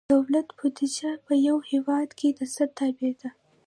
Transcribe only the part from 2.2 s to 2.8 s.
د څه